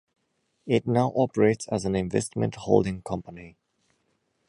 [0.65, 3.55] It now operates as an investment holding company.